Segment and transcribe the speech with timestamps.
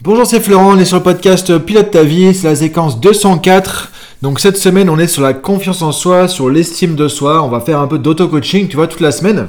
[0.00, 3.90] Bonjour, c'est Florent, on est sur le podcast Pilote ta vie, c'est la séquence 204.
[4.22, 7.42] Donc cette semaine, on est sur la confiance en soi, sur l'estime de soi.
[7.42, 9.48] On va faire un peu d'auto-coaching, tu vois, toute la semaine.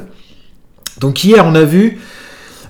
[1.00, 2.00] Donc hier, on a vu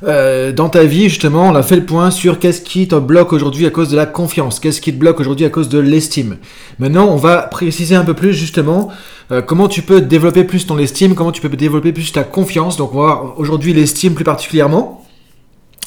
[0.03, 3.31] euh, dans ta vie, justement, on a fait le point sur qu'est-ce qui te bloque
[3.31, 6.35] aujourd'hui à cause de la confiance, qu'est-ce qui te bloque aujourd'hui à cause de l'estime.
[6.79, 8.89] Maintenant, on va préciser un peu plus, justement,
[9.31, 12.75] euh, comment tu peux développer plus ton estime, comment tu peux développer plus ta confiance.
[12.75, 15.05] Donc on va voir aujourd'hui l'estime plus particulièrement.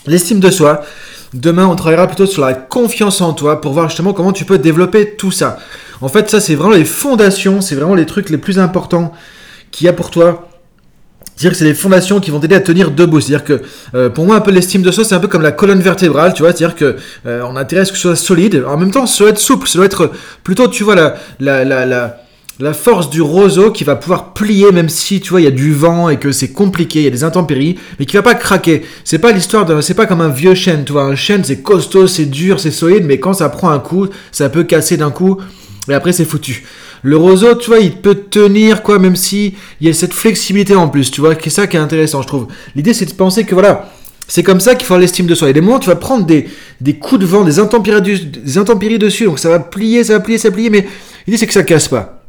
[0.07, 0.83] L'estime de soi.
[1.35, 4.59] Demain, on travaillera plutôt sur la confiance en toi pour voir justement comment tu peux
[4.59, 5.59] développer tout ça.
[6.03, 9.13] En fait, ça, c'est vraiment les fondations, c'est vraiment les trucs les plus importants
[9.71, 10.49] qu'il y a pour toi.
[11.35, 13.21] C'est-à-dire que c'est les fondations qui vont t'aider à tenir debout.
[13.21, 13.63] C'est-à-dire que
[13.95, 16.35] euh, pour moi, un peu l'estime de soi, c'est un peu comme la colonne vertébrale,
[16.35, 16.53] tu vois.
[16.53, 18.63] C'est-à-dire que euh, on a que ce soit solide.
[18.69, 20.11] En même temps, ça doit être souple, ça doit être
[20.45, 22.19] plutôt, tu vois, la, la, la, la
[22.61, 25.53] la force du roseau qui va pouvoir plier même si tu vois il y a
[25.53, 28.35] du vent et que c'est compliqué, il y a des intempéries, mais qui va pas
[28.35, 28.83] craquer.
[29.05, 31.63] C'est pas l'histoire de, c'est pas comme un vieux chêne, tu vois, un chêne c'est
[31.63, 35.11] costaud, c'est dur, c'est solide, mais quand ça prend un coup, ça peut casser d'un
[35.11, 35.39] coup
[35.89, 36.65] et après c'est foutu.
[37.05, 40.77] Le roseau, tu vois, il peut tenir quoi, même si il y a cette flexibilité
[40.77, 42.47] en plus, tu vois, c'est ça qui est intéressant, je trouve.
[42.77, 43.91] L'idée c'est de penser que voilà.
[44.29, 45.49] C'est comme ça qu'il faut l'estime de soi.
[45.49, 46.49] A des moments tu vas prendre des,
[46.81, 50.21] des coups de vent, des intempéries, des intempéries dessus, donc ça va plier, ça va
[50.21, 50.87] plier, ça va plier, mais
[51.27, 52.22] l'idée c'est que ça casse pas.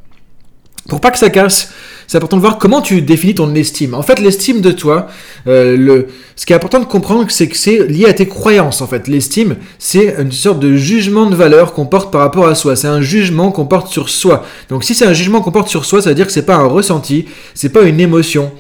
[0.90, 1.72] Pour pas que ça casse,
[2.08, 3.94] c'est important de voir comment tu définis ton estime.
[3.94, 5.08] En fait, l'estime de toi,
[5.48, 8.82] euh, le, ce qui est important de comprendre, c'est que c'est lié à tes croyances.
[8.82, 12.56] En fait, l'estime, c'est une sorte de jugement de valeur qu'on porte par rapport à
[12.56, 12.76] soi.
[12.76, 14.46] C'est un jugement qu'on porte sur soi.
[14.70, 16.56] Donc, si c'est un jugement qu'on porte sur soi, ça veut dire que c'est pas
[16.56, 18.52] un ressenti, c'est pas une émotion.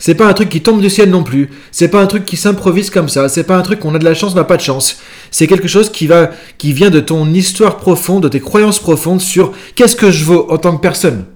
[0.00, 1.50] C'est pas un truc qui tombe du ciel non plus.
[1.70, 3.28] C'est pas un truc qui s'improvise comme ça.
[3.28, 4.96] C'est pas un truc qu'on a de la chance, on n'a pas de chance.
[5.30, 9.20] C'est quelque chose qui va, qui vient de ton histoire profonde, de tes croyances profondes
[9.20, 11.26] sur qu'est-ce que je vaux en tant que personne.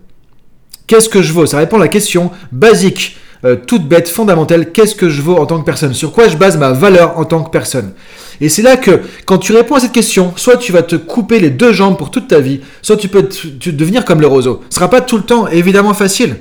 [0.87, 1.47] Qu'est-ce que je vaux?
[1.47, 4.73] Ça répond à la question basique, euh, toute bête, fondamentale.
[4.73, 5.95] Qu'est-ce que je vaux en tant que personne?
[5.95, 7.93] Sur quoi je base ma valeur en tant que personne?
[8.41, 11.41] Et c'est là que, quand tu réponds à cette question, soit tu vas te couper
[11.41, 13.29] les deux jambes pour toute ta vie, soit tu peux
[13.67, 14.63] devenir comme le roseau.
[14.71, 16.37] Ce sera pas tout le temps évidemment facile.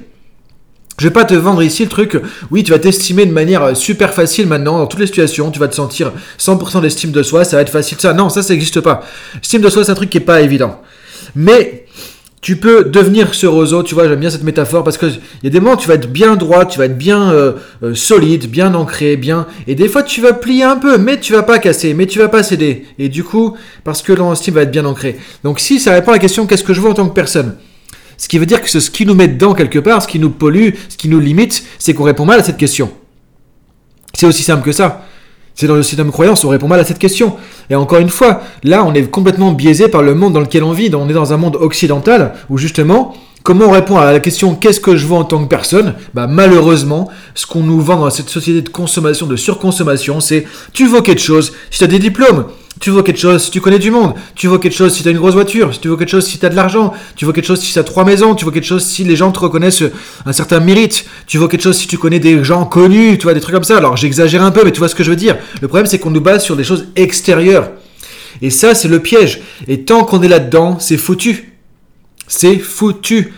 [0.99, 2.17] Je vais pas te vendre ici le truc,
[2.52, 5.67] oui, tu vas t'estimer de manière super facile maintenant, dans toutes les situations, tu vas
[5.67, 8.14] te sentir 100% d'estime de soi, ça va être facile, ça.
[8.14, 9.04] Non, ça, ça n'existe pas.
[9.42, 10.80] Estime de soi, c'est un truc qui est pas évident.
[11.36, 11.87] Mais
[12.43, 15.48] tu peux devenir ce roseau, tu vois, j'aime bien cette métaphore parce que il y
[15.48, 17.95] a des moments où tu vas être bien droit, tu vas être bien euh, euh,
[17.95, 21.43] solide, bien ancré, bien, et des fois tu vas plier un peu, mais tu vas
[21.43, 23.55] pas casser, mais tu vas pas céder, et du coup,
[23.86, 25.15] parce que l'estime va être bien ancré.
[25.45, 27.55] Donc si ça répond à la question qu'est-ce que je veux en tant que personne,
[28.17, 30.30] ce qui veut dire que ce qui nous met dedans quelque part, ce qui nous
[30.30, 32.92] pollue, ce qui nous limite, c'est qu'on répond mal à cette question.
[34.14, 35.05] C'est aussi simple que ça.
[35.55, 37.36] C'est dans le système de croyance, on répond mal à cette question.
[37.69, 40.71] Et encore une fois, là, on est complètement biaisé par le monde dans lequel on
[40.71, 40.89] vit.
[40.93, 44.80] On est dans un monde occidental où justement, comment on répond à la question qu'est-ce
[44.80, 45.93] que je veux en tant que personne?
[46.15, 50.87] Bah malheureusement, ce qu'on nous vend dans cette société de consommation, de surconsommation, c'est tu
[50.87, 51.53] vaux quelque chose.
[51.69, 52.45] Si tu as des diplômes,
[52.83, 54.14] tu vaux quelque chose si tu connais du monde.
[54.36, 55.71] Tu vaux quelque chose si tu as une grosse voiture.
[55.80, 56.94] Tu vaux quelque chose si tu as de l'argent.
[57.16, 58.36] Tu vaux quelque chose si tu as trois maisons.
[58.36, 59.83] Tu vaux quelque chose si les gens te reconnaissent
[60.26, 61.05] un certain mérite.
[61.26, 63.17] Tu vaux quelque chose si tu connais des gens connus.
[63.17, 63.77] Tu vois, des trucs comme ça.
[63.77, 65.38] Alors j'exagère un peu, mais tu vois ce que je veux dire.
[65.61, 67.72] Le problème, c'est qu'on nous base sur des choses extérieures.
[68.42, 69.39] Et ça, c'est le piège.
[69.70, 71.54] Et tant qu'on est là-dedans, c'est foutu.
[72.27, 73.32] C'est foutu.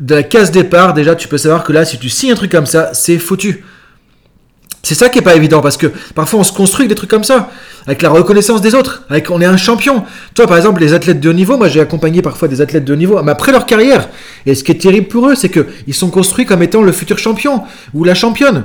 [0.00, 2.50] De la case départ, déjà, tu peux savoir que là, si tu signes un truc
[2.50, 3.62] comme ça, c'est foutu.
[4.84, 7.24] C'est ça qui est pas évident parce que parfois on se construit des trucs comme
[7.24, 7.50] ça,
[7.86, 10.04] avec la reconnaissance des autres, avec on est un champion.
[10.34, 12.92] Toi par exemple les athlètes de haut niveau, moi j'ai accompagné parfois des athlètes de
[12.92, 14.10] haut niveau, mais après leur carrière.
[14.44, 16.92] Et ce qui est terrible pour eux, c'est que ils sont construits comme étant le
[16.92, 17.62] futur champion
[17.94, 18.64] ou la championne.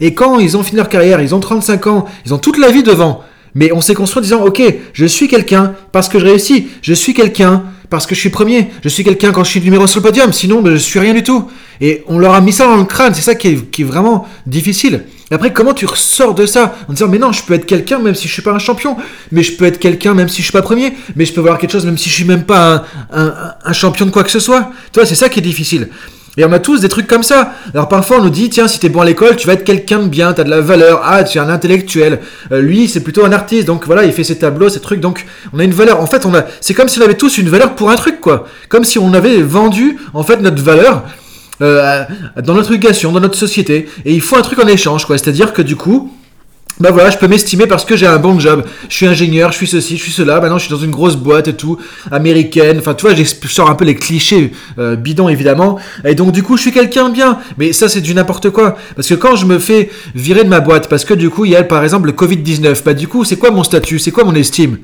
[0.00, 2.70] Et quand ils ont fini leur carrière, ils ont 35 ans, ils ont toute la
[2.70, 3.22] vie devant.
[3.54, 4.62] Mais on s'est construit en disant ok,
[4.94, 8.70] je suis quelqu'un parce que je réussis, je suis quelqu'un parce que je suis premier,
[8.82, 11.12] je suis quelqu'un quand je suis numéro sur le podium, sinon ben, je suis rien
[11.12, 11.50] du tout.
[11.82, 13.84] Et on leur a mis ça dans le crâne, c'est ça qui est, qui est
[13.84, 15.04] vraiment difficile.
[15.30, 18.00] Et après, comment tu ressors de ça En disant, mais non, je peux être quelqu'un
[18.00, 18.96] même si je suis pas un champion,
[19.30, 21.58] mais je peux être quelqu'un même si je suis pas premier, mais je peux vouloir
[21.58, 23.32] quelque chose même si je suis même pas un,
[23.64, 24.70] un, champion de quoi que ce soit.
[24.92, 25.88] Tu vois, c'est ça qui est difficile.
[26.36, 27.52] Et on a tous des trucs comme ça.
[27.74, 30.00] Alors parfois on nous dit, tiens, si t'es bon à l'école, tu vas être quelqu'un
[30.00, 32.20] de bien, t'as de la valeur, ah, tu es un intellectuel.
[32.50, 35.26] Euh, lui, c'est plutôt un artiste, donc voilà, il fait ses tableaux, ses trucs, donc
[35.52, 36.00] on a une valeur.
[36.00, 38.20] En fait, on a, c'est comme si on avait tous une valeur pour un truc,
[38.20, 38.46] quoi.
[38.68, 41.04] Comme si on avait vendu, en fait, notre valeur
[41.62, 42.04] euh,
[42.42, 45.18] dans notre éducation, dans notre société, et il faut un truc en échange, quoi.
[45.18, 46.10] C'est-à-dire que du coup,
[46.80, 48.64] bah voilà, je peux m'estimer parce que j'ai un bon job.
[48.88, 50.40] Je suis ingénieur, je suis ceci, je suis cela.
[50.40, 51.76] Maintenant, je suis dans une grosse boîte et tout,
[52.10, 52.78] américaine.
[52.78, 55.78] Enfin, tu vois, je sors un peu les clichés euh, bidons, évidemment.
[56.06, 57.38] Et donc, du coup, je suis quelqu'un bien.
[57.58, 58.76] Mais ça, c'est du n'importe quoi.
[58.96, 61.50] Parce que quand je me fais virer de ma boîte, parce que du coup, il
[61.50, 63.98] y a, par exemple, le Covid-19, bah du coup, c'est quoi mon statut?
[63.98, 64.78] C'est quoi mon estime?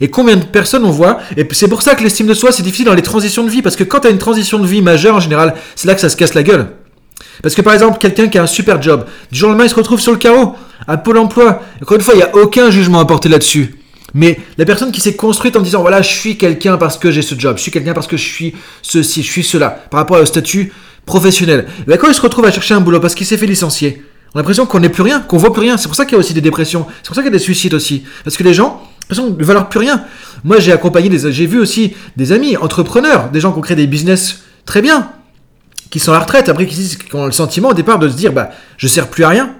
[0.00, 2.62] Et combien de personnes on voit Et c'est pour ça que l'estime de soi, c'est
[2.62, 3.62] difficile dans les transitions de vie.
[3.62, 6.00] Parce que quand tu as une transition de vie majeure, en général, c'est là que
[6.00, 6.68] ça se casse la gueule.
[7.42, 9.70] Parce que par exemple, quelqu'un qui a un super job, du jour au lendemain, il
[9.70, 10.54] se retrouve sur le carreau,
[10.86, 11.62] à Pôle emploi.
[11.82, 13.76] Encore une fois, il n'y a aucun jugement à porter là-dessus.
[14.14, 17.22] Mais la personne qui s'est construite en disant voilà, je suis quelqu'un parce que j'ai
[17.22, 20.18] ce job, je suis quelqu'un parce que je suis ceci, je suis cela, par rapport
[20.18, 20.72] au statut
[21.04, 21.66] professionnel.
[21.86, 24.02] Ben, quand il se retrouve à chercher un boulot parce qu'il s'est fait licencier,
[24.34, 25.76] on a l'impression qu'on n'est plus rien, qu'on voit plus rien.
[25.76, 26.86] C'est pour ça qu'il y a aussi des dépressions.
[27.02, 28.04] C'est pour ça qu'il y a des suicides aussi.
[28.24, 30.04] Parce que les gens, ne valent plus rien.
[30.44, 33.76] Moi, j'ai accompagné des, j'ai vu aussi des amis entrepreneurs, des gens qui ont créé
[33.76, 35.10] des business très bien,
[35.90, 38.32] qui sont à la retraite, après qui, ont le sentiment au départ de se dire,
[38.32, 39.54] bah, je sers plus à rien.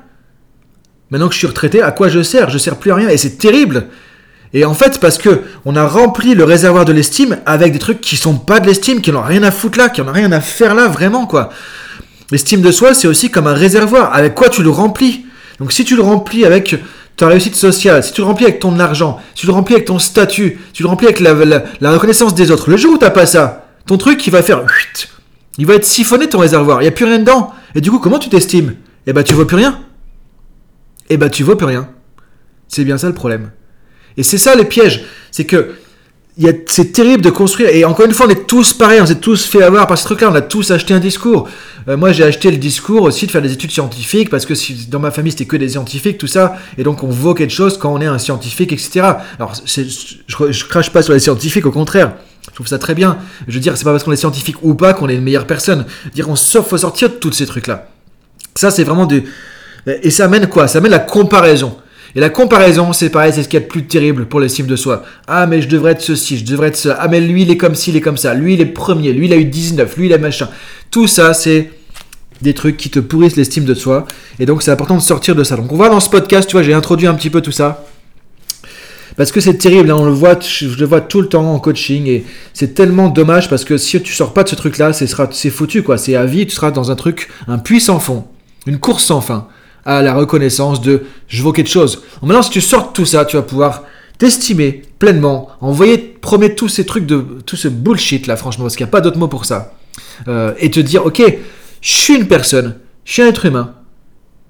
[1.10, 2.50] Maintenant que je suis retraité, à quoi je sers?
[2.50, 3.08] Je sers plus à rien.
[3.08, 3.86] Et c'est terrible.
[4.52, 8.00] Et en fait, parce que on a rempli le réservoir de l'estime avec des trucs
[8.00, 10.40] qui sont pas de l'estime, qui n'ont rien à foutre là, qui n'ont rien à
[10.40, 11.50] faire là, vraiment, quoi.
[12.32, 14.12] L'estime de soi, c'est aussi comme un réservoir.
[14.14, 15.26] Avec quoi tu le remplis?
[15.58, 16.76] Donc si tu le remplis avec
[17.16, 19.86] ta réussite sociale, si tu le remplis avec ton argent, si tu le remplis avec
[19.86, 23.04] ton statut, si tu le remplis avec la, reconnaissance des autres, le jour où tu
[23.04, 24.64] n'as pas ça, ton truc, il va faire...
[25.58, 26.82] Il va être siphonné ton réservoir.
[26.82, 27.54] Il n'y a plus rien dedans.
[27.74, 28.74] Et du coup, comment tu t'estimes?
[29.06, 29.80] Eh ben, tu vois plus rien.
[31.08, 31.88] Eh ben, tu vois plus rien.
[32.68, 33.50] C'est bien ça le problème.
[34.18, 35.06] Et c'est ça les pièges.
[35.30, 35.76] C'est que
[36.66, 37.70] c'est terrible de construire.
[37.70, 40.04] Et encore une fois, on est tous pareils, on s'est tous fait avoir par ce
[40.04, 40.30] truc-là.
[40.30, 41.48] On a tous acheté un discours.
[41.88, 44.86] Euh, moi, j'ai acheté le discours aussi de faire des études scientifiques parce que si,
[44.88, 46.56] dans ma famille, c'était que des scientifiques, tout ça.
[46.76, 49.00] Et donc, on vaut quelque chose quand on est un scientifique, etc.
[49.38, 49.82] Alors, je,
[50.50, 52.12] je crache pas sur les scientifiques, au contraire.
[52.50, 53.18] Je trouve ça très bien.
[53.48, 55.46] Je veux dire, c'est pas parce qu'on est scientifique ou pas qu'on est une meilleure
[55.46, 55.86] personne.
[56.14, 57.88] Dire, on faut sortir de tous ces trucs-là.
[58.54, 59.24] Ça, c'est vraiment du.
[59.86, 60.68] Et ça amène quoi?
[60.68, 61.76] Ça amène la comparaison.
[62.16, 64.74] Et la comparaison, c'est pareil, c'est ce qui est le plus terrible pour l'estime de
[64.74, 65.04] soi.
[65.26, 66.96] Ah, mais je devrais être ceci, je devrais être ça.
[66.98, 68.32] Ah, mais lui, il est comme ci, il est comme ça.
[68.32, 69.12] Lui, il est premier.
[69.12, 69.98] Lui, il a eu 19.
[69.98, 70.48] Lui, il a machin.
[70.90, 71.70] Tout ça, c'est
[72.40, 74.06] des trucs qui te pourrissent l'estime de soi.
[74.38, 75.56] Et donc, c'est important de sortir de ça.
[75.56, 77.84] Donc, on va dans ce podcast, tu vois, j'ai introduit un petit peu tout ça.
[79.18, 81.58] Parce que c'est terrible, hein, on le voit, je le vois tout le temps en
[81.58, 85.50] coaching et c'est tellement dommage parce que si tu sors pas de ce truc-là, c'est
[85.50, 85.96] foutu quoi.
[85.96, 88.24] C'est à vie, tu seras dans un truc, un puits sans fond,
[88.66, 89.48] une course sans fin
[89.86, 92.02] à la reconnaissance de je vaux quelque chose.
[92.20, 93.84] Maintenant, si tu sors tout ça, tu vas pouvoir
[94.18, 98.84] t'estimer pleinement, envoyer, promettre tous ces trucs de tout ce bullshit là, franchement, parce qu'il
[98.84, 99.74] n'y a pas d'autre mot pour ça,
[100.28, 101.22] euh, et te dire ok,
[101.80, 103.74] je suis une personne, je suis un être humain,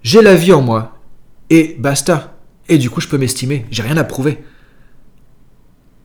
[0.02, 0.96] j'ai la vie en moi,
[1.50, 2.32] et basta.
[2.68, 4.42] Et du coup, je peux m'estimer, j'ai rien à prouver.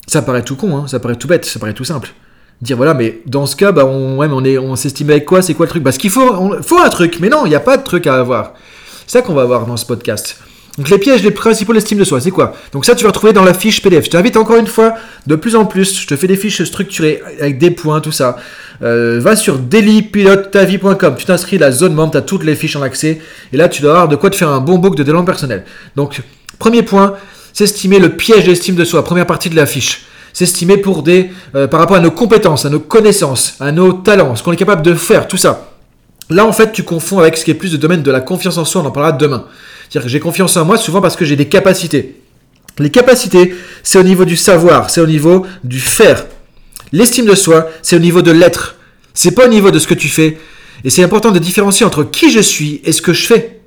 [0.07, 2.13] Ça paraît tout con, hein, ça paraît tout bête, ça paraît tout simple.
[2.61, 5.41] Dire voilà, mais dans ce cas, bah, on, ouais, on, est, on s'estime avec quoi
[5.41, 5.83] C'est quoi le truc?
[5.83, 8.19] Parce qu'il faut, faut un truc, mais non, il n'y a pas de truc à
[8.19, 8.53] avoir.
[9.11, 10.37] Ça qu'on va voir dans ce podcast.
[10.77, 12.53] Donc les pièges les principaux l'estime de soi, c'est quoi?
[12.71, 14.05] Donc ça tu vas retrouver dans la fiche PDF.
[14.05, 14.93] Je t'invite encore une fois,
[15.27, 18.37] de plus en plus, je te fais des fiches structurées avec des points, tout ça.
[18.81, 23.19] Euh, va sur dailypilotetavie.com, tu t'inscris la zone membre, tu toutes les fiches en accès,
[23.51, 25.65] et là tu dois avoir de quoi te faire un bon book de développement personnel.
[25.97, 26.21] Donc
[26.57, 27.15] premier point,
[27.51, 30.05] s'estimer le piège d'estime de soi, première partie de la fiche.
[30.31, 34.37] S'estimer pour des, euh, par rapport à nos compétences, à nos connaissances, à nos talents,
[34.37, 35.70] ce qu'on est capable de faire, tout ça.
[36.31, 38.57] Là, en fait, tu confonds avec ce qui est plus de domaine de la confiance
[38.57, 39.45] en soi, on en parlera demain.
[39.83, 42.15] C'est-à-dire que j'ai confiance en moi souvent parce que j'ai des capacités.
[42.79, 46.25] Les capacités, c'est au niveau du savoir, c'est au niveau du faire.
[46.93, 48.77] L'estime de soi, c'est au niveau de l'être.
[49.13, 50.37] C'est pas au niveau de ce que tu fais.
[50.85, 53.59] Et c'est important de différencier entre qui je suis et ce que je fais.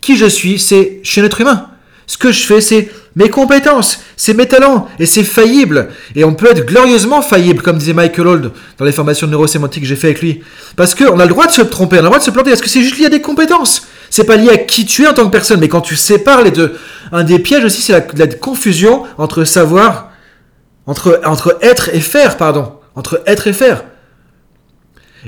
[0.00, 1.66] Qui je suis, c'est je suis humain.
[2.06, 5.88] Ce que je fais, c'est mes compétences, c'est mes talents, et c'est faillible.
[6.14, 9.88] Et on peut être glorieusement faillible, comme disait Michael Old dans les formations neurosémantiques que
[9.88, 10.42] j'ai fait avec lui.
[10.76, 12.50] Parce qu'on a le droit de se tromper, on a le droit de se planter,
[12.50, 13.86] parce que c'est juste lié à des compétences?
[14.10, 16.42] C'est pas lié à qui tu es en tant que personne, mais quand tu sépares
[16.42, 16.76] les deux.
[17.10, 20.10] Un des pièges aussi, c'est la, confusion entre savoir,
[20.86, 22.74] entre, entre être et faire, pardon.
[22.94, 23.84] Entre être et faire.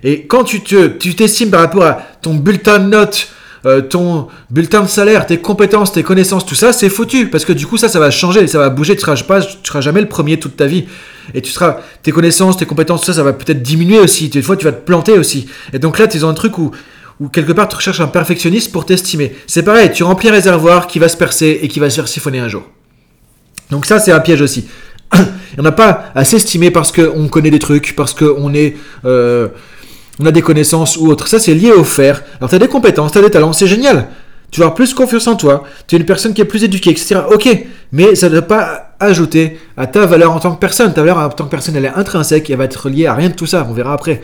[0.02, 3.28] Et quand tu te, tu t'estimes par rapport à ton bulletin de notes,
[3.64, 7.28] euh, ton bulletin de salaire, tes compétences, tes connaissances, tout ça, c'est foutu.
[7.28, 8.95] Parce que du coup, ça, ça va changer, ça va bouger.
[8.95, 10.87] Tu seras, pas, tu seras jamais le premier toute ta vie.
[11.35, 14.28] Et tu seras, tes connaissances, tes compétences, tout ça, ça va peut-être diminuer aussi.
[14.28, 15.47] Des fois, tu vas te planter aussi.
[15.73, 16.73] Et donc là, tu dans un truc où,
[17.21, 19.35] où quelque part, tu recherches un perfectionniste pour t'estimer.
[19.47, 22.09] C'est pareil, tu remplis un réservoir qui va se percer et qui va se faire
[22.09, 22.64] siphonner un jour.
[23.71, 24.66] Donc ça, c'est un piège aussi.
[25.59, 28.76] On n'a pas à s'estimer parce qu'on connaît des trucs, parce qu'on est...
[29.04, 29.49] Euh,
[30.23, 31.29] on a des connaissances ou autre.
[31.29, 32.23] Ça, c'est lié au faire.
[32.38, 34.09] Alors, tu as des compétences, tu as des talents, c'est génial.
[34.50, 36.91] Tu vas avoir plus confiance en toi, tu es une personne qui est plus éduquée,
[36.91, 37.21] etc.
[37.33, 37.49] Ok,
[37.91, 40.93] mais ça ne doit pas ajouter à ta valeur en tant que personne.
[40.93, 43.31] Ta valeur en tant que personne, elle est intrinsèque, elle va être liée à rien
[43.31, 44.21] de tout ça, on verra après.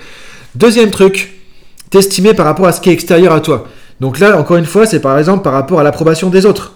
[0.54, 1.40] Deuxième truc,
[1.88, 3.68] t'estimer par rapport à ce qui est extérieur à toi.
[4.00, 6.74] Donc là, encore une fois, c'est par exemple par rapport à l'approbation des autres.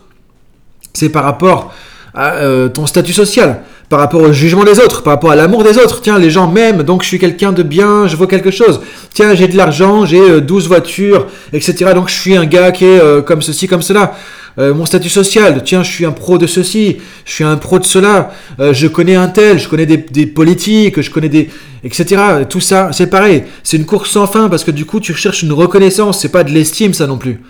[0.95, 1.75] C'est par rapport
[2.17, 5.77] euh, ton statut social par rapport au jugement des autres, par rapport à l'amour des
[5.77, 6.01] autres.
[6.01, 8.81] Tiens, les gens m'aiment, donc je suis quelqu'un de bien, je vaux quelque chose.
[9.13, 11.93] Tiens, j'ai de l'argent, j'ai 12 euh, voitures, etc.
[11.95, 14.15] Donc je suis un gars qui est euh, comme ceci, comme cela.
[14.59, 17.79] Euh, mon statut social, tiens, je suis un pro de ceci, je suis un pro
[17.79, 21.51] de cela, je connais un tel, je connais des, des, politiques, je connais des...
[21.85, 22.17] etc.
[22.49, 23.45] Tout ça, c'est pareil.
[23.63, 26.45] C'est une course sans fin parce que du coup, tu cherches une reconnaissance, c'est pas
[26.45, 27.43] de l'estime ça non plus.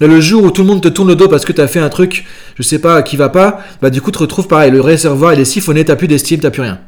[0.00, 1.78] Le jour où tout le monde te tourne le dos parce que tu as fait
[1.78, 2.26] un truc,
[2.56, 4.70] je sais pas, qui va pas, bah du coup, tu te retrouves pareil.
[4.70, 6.80] Le réservoir, il est siphonné, t'as plus d'estime, t'as plus rien.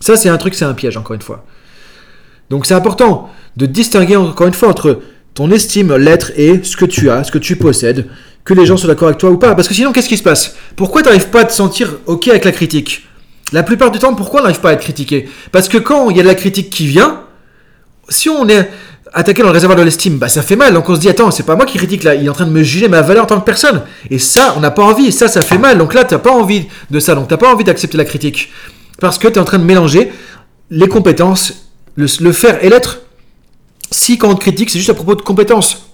[0.00, 1.46] Ça, c'est un truc, c'est un piège, encore une fois.
[2.50, 5.00] Donc, c'est important de distinguer, encore une fois, entre
[5.32, 8.06] ton estime, l'être et ce que tu as, ce que tu possèdes,
[8.44, 9.54] que les gens soient d'accord avec toi ou pas.
[9.54, 10.56] Parce que sinon, qu'est-ce qui se passe?
[10.76, 13.08] Pourquoi tu n'arrives pas à te sentir OK avec la critique?
[13.52, 15.28] La plupart du temps, pourquoi on n'arrive pas à être critiqué?
[15.52, 17.22] Parce que quand il y a de la critique qui vient,
[18.08, 18.70] si on est
[19.12, 20.74] attaqué dans le réservoir de l'estime, bah ça fait mal.
[20.74, 22.46] Donc on se dit, attends, c'est pas moi qui critique là, il est en train
[22.46, 23.82] de me juger ma valeur en tant que personne.
[24.10, 25.78] Et ça, on n'a pas envie, ça, ça fait mal.
[25.78, 28.04] Donc là, tu n'as pas envie de ça, donc tu n'as pas envie d'accepter la
[28.04, 28.52] critique.
[29.00, 30.12] Parce que tu es en train de mélanger
[30.70, 33.00] les compétences, le, faire et l'être.
[33.90, 35.85] Si quand on te critique, c'est juste à propos de compétences.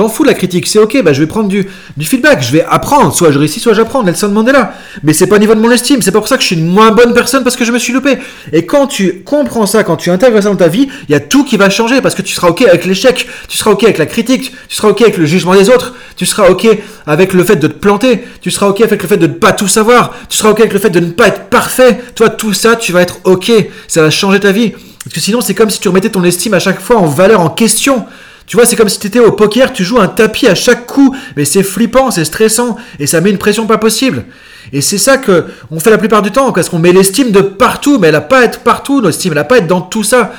[0.00, 2.50] T'en fous de la critique, c'est ok, bah je vais prendre du, du, feedback, je
[2.52, 4.72] vais apprendre, soit je réussis, soit j'apprends, Nelson Mandela.
[5.02, 6.56] Mais c'est pas au niveau de mon estime, c'est pas pour ça que je suis
[6.56, 8.16] une moins bonne personne parce que je me suis loupé.
[8.54, 11.20] Et quand tu comprends ça, quand tu intègres ça dans ta vie, il y a
[11.20, 13.98] tout qui va changer parce que tu seras ok avec l'échec, tu seras ok avec
[13.98, 16.66] la critique, tu seras ok avec le jugement des autres, tu seras ok
[17.06, 19.52] avec le fait de te planter, tu seras ok avec le fait de ne pas
[19.52, 22.00] tout savoir, tu seras ok avec le fait de ne pas être parfait.
[22.14, 23.52] Toi, tout ça, tu vas être ok,
[23.86, 24.72] ça va changer ta vie.
[25.04, 27.40] Parce que sinon, c'est comme si tu remettais ton estime à chaque fois en valeur,
[27.42, 28.06] en question.
[28.50, 30.84] Tu vois, c'est comme si tu étais au poker, tu joues un tapis à chaque
[30.84, 34.24] coup, mais c'est flippant, c'est stressant, et ça met une pression pas possible.
[34.72, 37.42] Et c'est ça que on fait la plupart du temps, parce qu'on met l'estime de
[37.42, 39.82] partout, mais elle n'a pas à être partout, l'estime, elle n'a pas à être dans
[39.82, 40.32] tout ça.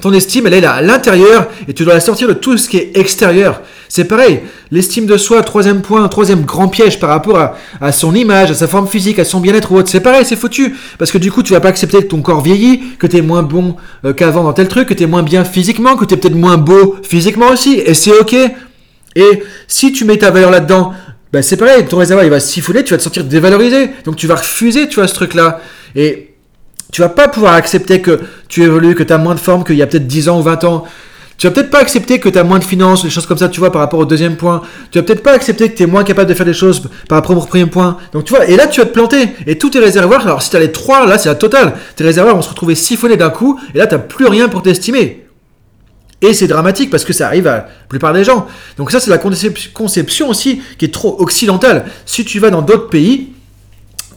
[0.00, 2.68] Ton estime, elle est là à l'intérieur et tu dois la sortir de tout ce
[2.68, 3.62] qui est extérieur.
[3.88, 8.50] C'est pareil, l'estime de soi, troisième point, troisième grand piège par rapport à, son image,
[8.50, 9.88] à sa forme physique, à son bien-être ou autre.
[9.88, 10.74] C'est pareil, c'est foutu.
[10.98, 13.22] Parce que du coup, tu vas pas accepter que ton corps vieillit, que tu es
[13.22, 16.14] moins bon euh, qu'avant dans tel truc, que tu es moins bien physiquement, que tu
[16.14, 17.80] es peut-être moins beau physiquement aussi.
[17.84, 18.34] Et c'est ok.
[19.14, 20.92] Et si tu mets ta valeur là-dedans,
[21.32, 23.90] bah c'est pareil, ton réservoir il va siffler, tu vas te sentir dévalorisé.
[24.04, 25.60] Donc tu vas refuser, tu vois, ce truc-là.
[25.94, 26.35] Et
[26.92, 29.76] tu vas pas pouvoir accepter que tu évolues, que tu as moins de forme qu'il
[29.76, 30.84] y a peut-être 10 ans ou 20 ans.
[31.38, 33.50] Tu vas peut-être pas accepter que tu as moins de finances, des choses comme ça,
[33.50, 34.62] tu vois, par rapport au deuxième point.
[34.90, 37.16] Tu vas peut-être pas accepter que tu es moins capable de faire des choses par
[37.18, 37.98] rapport au premier point.
[38.12, 39.28] Donc tu vois, et là tu vas te planter.
[39.46, 41.74] Et tous tes réservoirs, alors si tu as les trois, là c'est la totale.
[41.96, 45.26] Tes réservoirs vont se retrouver siphonnés d'un coup, et là tu plus rien pour t'estimer.
[46.22, 48.46] Et c'est dramatique parce que ça arrive à la plupart des gens.
[48.78, 51.84] Donc ça c'est la conception aussi qui est trop occidentale.
[52.06, 53.34] Si tu vas dans d'autres pays,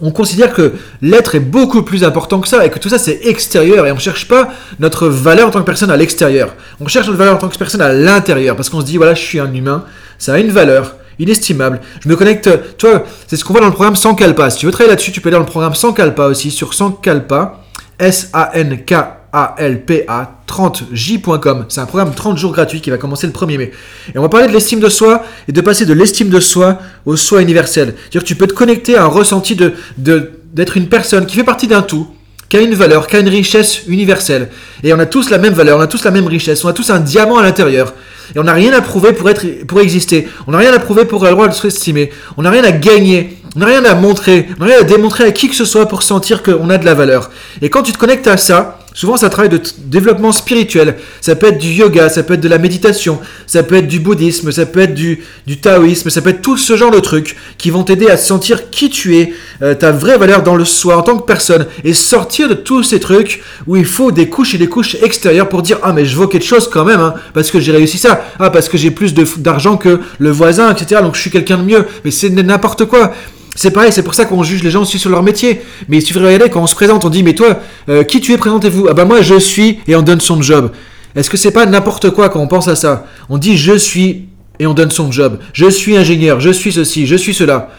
[0.01, 3.19] on considère que l'être est beaucoup plus important que ça et que tout ça c'est
[3.25, 6.55] extérieur et on ne cherche pas notre valeur en tant que personne à l'extérieur.
[6.79, 9.13] On cherche notre valeur en tant que personne à l'intérieur parce qu'on se dit voilà,
[9.13, 9.83] je suis un humain,
[10.17, 11.81] ça a une valeur inestimable.
[12.01, 14.49] Je me connecte, toi, c'est ce qu'on voit dans le programme Sankalpa.
[14.49, 17.61] Si tu veux travailler là-dessus, tu peux aller dans le programme Sankalpa aussi sur Sankalpa,
[17.99, 21.65] S-A-N-K ALPA 30J.com.
[21.69, 23.71] C'est un programme 30 jours gratuit qui va commencer le 1er mai.
[24.13, 26.79] Et on va parler de l'estime de soi et de passer de l'estime de soi
[27.05, 27.95] au soi universel.
[28.11, 31.67] Que tu peux te connecter à un ressenti de, d'être une personne qui fait partie
[31.67, 32.07] d'un tout,
[32.49, 34.49] qui a une valeur, qui a une richesse universelle.
[34.83, 36.73] Et on a tous la même valeur, on a tous la même richesse, on a
[36.73, 37.93] tous un diamant à l'intérieur.
[38.35, 40.27] Et on n'a rien à prouver pour, être, pour exister.
[40.47, 42.11] On n'a rien à prouver pour avoir le droit de se estimer.
[42.37, 43.37] On n'a rien à gagner.
[43.55, 44.47] On n'a rien à montrer.
[44.59, 46.85] On n'a rien à démontrer à qui que ce soit pour sentir qu'on a de
[46.85, 47.31] la valeur.
[47.61, 50.95] Et quand tu te connectes à ça, Souvent, ça travaille de développement spirituel.
[51.21, 53.99] Ça peut être du yoga, ça peut être de la méditation, ça peut être du
[53.99, 55.21] bouddhisme, ça peut être du,
[55.61, 58.89] taoïsme, ça peut être tout ce genre de trucs qui vont t'aider à sentir qui
[58.89, 62.49] tu es, euh, ta vraie valeur dans le soi en tant que personne, et sortir
[62.49, 65.77] de tous ces trucs où il faut des couches et des couches extérieures pour dire
[65.83, 68.49] ah mais je vaux quelque chose quand même, hein, parce que j'ai réussi ça, ah
[68.49, 71.01] parce que j'ai plus d'argent que le voisin, etc.
[71.01, 71.85] Donc je suis quelqu'un de mieux.
[72.03, 73.13] Mais c'est n'importe quoi.
[73.61, 75.59] C'est pareil, c'est pour ça qu'on juge les gens aussi sur leur métier.
[75.89, 78.21] Mais il suffit de regarder quand on se présente, on dit mais toi, euh, qui
[78.21, 80.71] tu es, présentez-vous Ah bah moi je suis et on donne son job.
[81.13, 83.05] Est-ce que c'est pas n'importe quoi quand on pense à ça?
[83.27, 85.39] On dit je suis et on donne son job.
[85.51, 87.71] Je suis ingénieur, je suis ceci, je suis cela.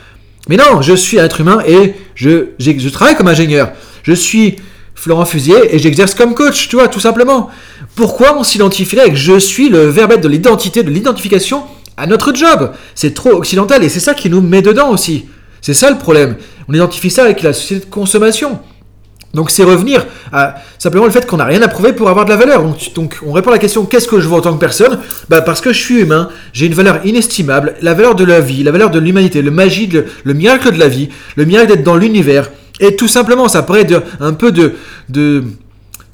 [0.50, 3.70] Mais non, je suis un être humain et je, je travaille comme ingénieur.
[4.02, 4.56] Je suis
[4.94, 7.48] Florent Fusier et j'exerce comme coach, tu vois, tout simplement.
[7.94, 11.62] Pourquoi on s'identifierait avec je suis le verbe de l'identité, de l'identification
[11.96, 12.72] à notre job?
[12.94, 15.24] C'est trop occidental et c'est ça qui nous met dedans aussi.
[15.60, 16.36] C'est ça le problème.
[16.68, 18.60] On identifie ça avec la société de consommation.
[19.32, 22.30] Donc c'est revenir à simplement le fait qu'on n'a rien à prouver pour avoir de
[22.30, 22.64] la valeur.
[22.94, 24.98] Donc, on répond à la question qu'est-ce que je veux en tant que personne?
[25.28, 28.64] Bah Parce que je suis humain, j'ai une valeur inestimable, la valeur de la vie,
[28.64, 29.88] la valeur de l'humanité, le magie,
[30.24, 32.50] le miracle de la vie, le miracle d'être dans l'univers.
[32.80, 33.86] Et tout simplement, ça paraît
[34.20, 35.44] un peu de,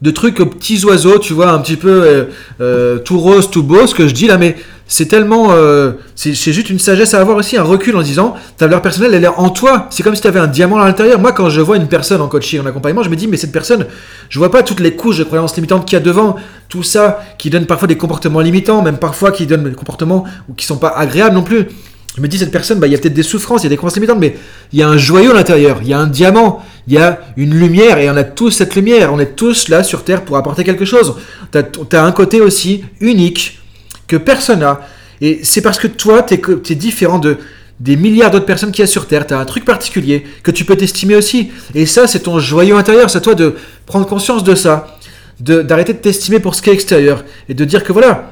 [0.02, 2.24] de trucs aux petits oiseaux, tu vois, un petit peu euh,
[2.60, 4.56] euh, tout rose, tout beau, ce que je dis là, mais
[4.88, 5.48] c'est tellement.
[5.50, 9.14] Euh, c'est juste une sagesse à avoir aussi, un recul en disant ta valeur personnelle,
[9.14, 9.86] elle est en toi.
[9.90, 11.18] C'est comme si tu avais un diamant à l'intérieur.
[11.18, 13.52] Moi, quand je vois une personne en coaching, en accompagnement, je me dis, mais cette
[13.52, 13.86] personne,
[14.28, 16.36] je vois pas toutes les couches de croyances limitantes qu'il y a devant,
[16.68, 20.24] tout ça qui donne parfois des comportements limitants, même parfois qui donnent des comportements
[20.56, 21.66] qui sont pas agréables non plus.
[22.16, 23.70] Je me dis, cette personne, bah, il y a peut-être des souffrances, il y a
[23.70, 24.36] des croyances limitantes, mais
[24.72, 27.20] il y a un joyau à l'intérieur, il y a un diamant, il y a
[27.36, 29.12] une lumière, et on a tous cette lumière.
[29.12, 31.14] On est tous là sur Terre pour apporter quelque chose.
[31.52, 31.58] Tu
[31.96, 33.60] as, un côté aussi unique
[34.06, 34.80] que personne n'a.
[35.20, 37.36] Et c'est parce que toi, tu es, différent de,
[37.80, 39.26] des milliards d'autres personnes qu'il y a sur Terre.
[39.26, 41.50] Tu as un truc particulier que tu peux t'estimer aussi.
[41.74, 43.10] Et ça, c'est ton joyau intérieur.
[43.10, 44.96] C'est à toi de prendre conscience de ça,
[45.38, 48.30] d'arrêter de t'estimer pour ce qui est extérieur et de dire que voilà,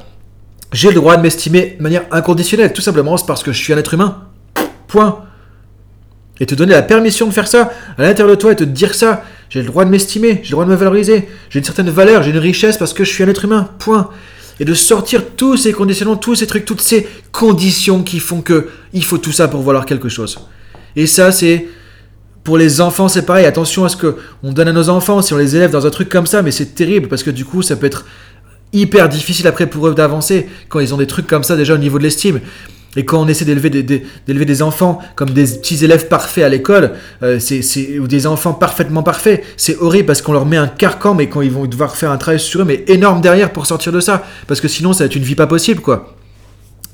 [0.73, 2.73] j'ai le droit de m'estimer de manière inconditionnelle.
[2.73, 4.23] Tout simplement, c'est parce que je suis un être humain.
[4.89, 5.21] Point.
[6.41, 8.95] Et te donner la permission de faire ça à l'intérieur de toi et te dire
[8.95, 9.25] ça.
[9.51, 12.25] J'ai le droit de m'estimer, j'ai le droit de me valoriser, j'ai une certaine valeur,
[12.25, 13.71] j'ai une richesse parce que je suis un être humain.
[13.79, 14.11] Point
[14.61, 18.69] et de sortir tous ces conditionnements, tous ces trucs, toutes ces conditions qui font que
[18.93, 20.39] il faut tout ça pour vouloir quelque chose.
[20.97, 21.67] Et ça, c'est
[22.45, 23.47] pour les enfants, c'est pareil.
[23.47, 25.91] Attention à ce que on donne à nos enfants si on les élève dans un
[25.91, 28.05] truc comme ça, mais c'est terrible parce que du coup, ça peut être
[28.75, 31.79] hyper difficile après pour eux d'avancer quand ils ont des trucs comme ça déjà au
[31.79, 32.41] niveau de l'estime.
[32.97, 36.93] Et quand on essaie d'élever des, des enfants comme des petits élèves parfaits à l'école,
[37.23, 41.15] euh, c'est, ou des enfants parfaitement parfaits, c'est horrible parce qu'on leur met un carcan,
[41.15, 43.93] mais quand ils vont devoir faire un travail sur eux, mais énorme derrière pour sortir
[43.93, 44.25] de ça.
[44.47, 46.15] Parce que sinon, ça va être une vie pas possible, quoi.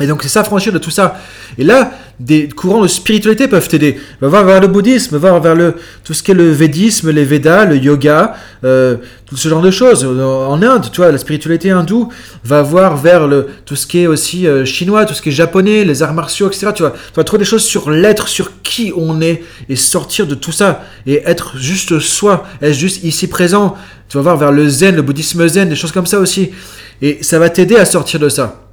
[0.00, 1.20] Et donc c'est s'affranchir de tout ça.
[1.58, 3.98] Et là, des courants de spiritualité peuvent t'aider.
[4.20, 7.24] Va voir vers le bouddhisme, va vers le, tout ce qui est le védisme, les
[7.24, 10.04] Védas, le yoga, euh, tout ce genre de choses.
[10.04, 12.10] En Inde, tu vois, la spiritualité hindoue
[12.44, 15.32] va voir vers le, tout ce qui est aussi euh, chinois, tout ce qui est
[15.32, 16.68] japonais, les arts martiaux, etc.
[16.74, 20.26] Tu vois, tu vas trouver des choses sur l'être, sur qui on est, et sortir
[20.26, 23.76] de tout ça, et être juste soi, être juste ici présent.
[24.08, 26.50] Tu vas voir vers le zen, le bouddhisme zen, des choses comme ça aussi.
[27.00, 28.69] Et ça va t'aider à sortir de ça.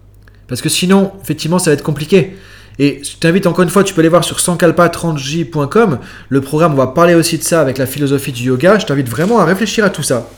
[0.47, 2.35] Parce que sinon, effectivement, ça va être compliqué.
[2.79, 5.99] Et je t'invite encore une fois, tu peux aller voir sur sankalpa30j.com.
[6.29, 8.77] Le programme, on va parler aussi de ça avec la philosophie du yoga.
[8.77, 10.29] Je t'invite vraiment à réfléchir à tout ça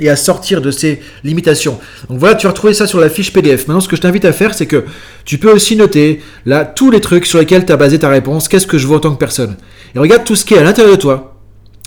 [0.00, 1.78] et à sortir de ces limitations.
[2.08, 3.68] Donc voilà, tu vas retrouver ça sur la fiche PDF.
[3.68, 4.84] Maintenant, ce que je t'invite à faire, c'est que
[5.24, 8.48] tu peux aussi noter là tous les trucs sur lesquels tu as basé ta réponse.
[8.48, 9.56] Qu'est-ce que je vois en tant que personne?
[9.94, 11.36] Et regarde tout ce qui est à l'intérieur de toi,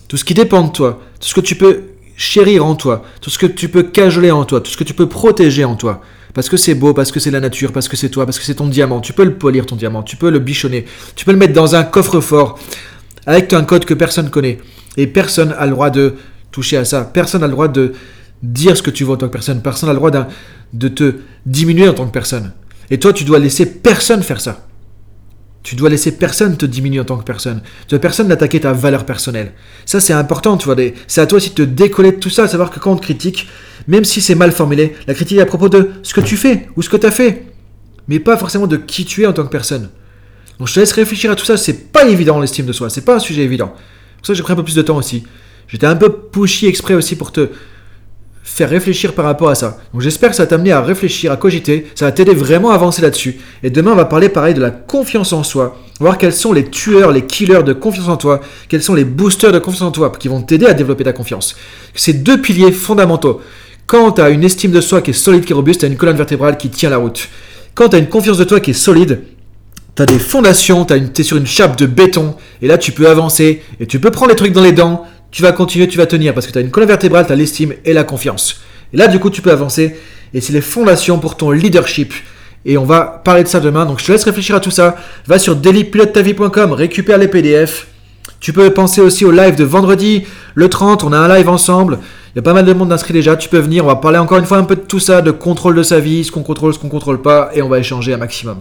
[0.07, 1.81] tout ce qui dépend de toi, tout ce que tu peux
[2.15, 4.93] chérir en toi, tout ce que tu peux cajoler en toi, tout ce que tu
[4.93, 6.01] peux protéger en toi.
[6.33, 8.45] Parce que c'est beau, parce que c'est la nature, parce que c'est toi, parce que
[8.45, 9.01] c'est ton diamant.
[9.01, 10.01] Tu peux le polir, ton diamant.
[10.01, 10.85] Tu peux le bichonner.
[11.15, 12.59] Tu peux le mettre dans un coffre-fort
[13.25, 14.59] avec un code que personne connaît.
[14.97, 16.15] Et personne n'a le droit de
[16.51, 17.03] toucher à ça.
[17.03, 17.93] Personne n'a le droit de
[18.41, 19.61] dire ce que tu veux en tant que personne.
[19.61, 21.15] Personne n'a le droit de te
[21.45, 22.51] diminuer en tant que personne.
[22.89, 24.67] Et toi, tu dois laisser personne faire ça.
[25.61, 27.61] Tu dois laisser personne te diminuer en tant que personne.
[27.87, 29.53] Tu dois personne n'attaquer ta valeur personnelle.
[29.85, 30.75] Ça, c'est important, tu vois.
[31.07, 33.47] C'est à toi aussi de te décoller de tout ça, savoir que quand on critique,
[33.87, 36.67] même si c'est mal formulé, la critique est à propos de ce que tu fais
[36.75, 37.45] ou ce que tu as fait,
[38.07, 39.89] mais pas forcément de qui tu es en tant que personne.
[40.59, 43.05] Donc je te laisse réfléchir à tout ça, c'est pas évident l'estime de soi, c'est
[43.05, 43.73] pas un sujet évident.
[44.17, 45.23] Pour ça, j'ai pris un peu plus de temps aussi.
[45.67, 47.49] J'étais un peu pushy exprès aussi pour te
[48.43, 49.79] faire réfléchir par rapport à ça.
[49.93, 52.75] Donc j'espère que ça va t'amener à réfléchir, à cogiter, ça va t'aider vraiment à
[52.75, 53.39] avancer là-dessus.
[53.63, 56.65] Et demain, on va parler pareil de la confiance en soi, voir quels sont les
[56.65, 60.11] tueurs, les killers de confiance en toi, quels sont les boosters de confiance en toi
[60.11, 61.55] qui vont t'aider à développer ta confiance.
[61.95, 63.41] Ces deux piliers fondamentaux.
[63.85, 65.89] Quand tu as une estime de soi qui est solide, qui est robuste, tu as
[65.89, 67.29] une colonne vertébrale qui tient la route.
[67.75, 69.21] Quand tu as une confiance de toi qui est solide,
[69.95, 73.07] tu as des fondations, tu es sur une chape de béton, et là tu peux
[73.07, 76.05] avancer, et tu peux prendre les trucs dans les dents, tu vas continuer, tu vas
[76.05, 78.61] tenir parce que tu as une colonne vertébrale, tu as l'estime et la confiance.
[78.93, 79.95] Et là, du coup, tu peux avancer
[80.33, 82.13] et c'est les fondations pour ton leadership.
[82.65, 83.85] Et on va parler de ça demain.
[83.85, 84.95] Donc, je te laisse réfléchir à tout ça.
[85.27, 87.87] Va sur dailypilotetavie.com, récupère les PDF.
[88.43, 91.05] Tu peux penser aussi au live de vendredi, le 30.
[91.05, 91.99] On a un live ensemble.
[92.33, 93.37] Il y a pas mal de monde inscrit déjà.
[93.37, 93.85] Tu peux venir.
[93.85, 96.01] On va parler encore une fois un peu de tout ça, de contrôle de sa
[96.01, 97.51] vie, ce qu'on contrôle, ce qu'on contrôle pas.
[97.53, 98.57] Et on va échanger un maximum.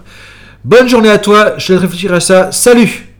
[0.65, 1.55] Bonne journée à toi.
[1.59, 2.53] Je te laisse réfléchir à ça.
[2.53, 3.12] Salut